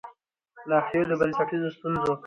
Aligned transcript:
ناحيو 0.69 1.07
د 1.09 1.11
بنسټيزو 1.19 1.69
ستونزو 1.75 2.11
د 2.17 2.19